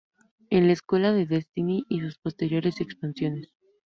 [0.49, 3.51] Es la secuela de "Destiny" y sus posteriores expansiones.